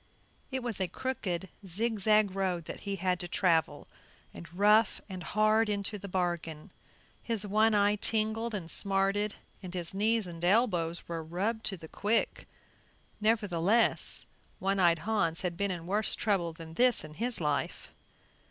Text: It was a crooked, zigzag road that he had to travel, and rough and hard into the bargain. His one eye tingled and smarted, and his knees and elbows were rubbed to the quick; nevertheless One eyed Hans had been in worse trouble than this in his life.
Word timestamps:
It 0.49 0.63
was 0.63 0.81
a 0.81 0.87
crooked, 0.87 1.47
zigzag 1.63 2.33
road 2.33 2.65
that 2.65 2.79
he 2.79 2.95
had 2.95 3.19
to 3.19 3.27
travel, 3.27 3.87
and 4.33 4.51
rough 4.51 4.99
and 5.07 5.21
hard 5.21 5.69
into 5.69 5.99
the 5.99 6.07
bargain. 6.07 6.71
His 7.21 7.45
one 7.45 7.75
eye 7.75 7.97
tingled 7.97 8.55
and 8.55 8.71
smarted, 8.71 9.35
and 9.61 9.75
his 9.75 9.93
knees 9.93 10.25
and 10.25 10.43
elbows 10.43 11.07
were 11.07 11.23
rubbed 11.23 11.63
to 11.65 11.77
the 11.77 11.87
quick; 11.87 12.47
nevertheless 13.19 14.25
One 14.57 14.79
eyed 14.79 15.01
Hans 15.05 15.41
had 15.41 15.55
been 15.55 15.69
in 15.69 15.85
worse 15.85 16.15
trouble 16.15 16.51
than 16.51 16.73
this 16.73 17.03
in 17.03 17.13
his 17.13 17.39
life. 17.39 17.91